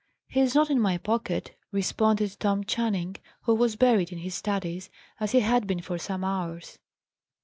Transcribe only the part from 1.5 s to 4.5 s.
responded Tom Channing, who was buried in his